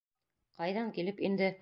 [0.61, 1.49] Ҡайҙан килеп инде?